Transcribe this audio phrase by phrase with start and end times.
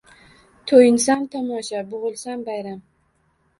[0.71, 2.83] Toyinsam tomosha, boʼgʼilsam bayram